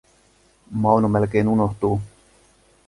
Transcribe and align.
Mauno 0.85 1.09
melkein 1.17 1.47
unohtuu. 1.55 1.95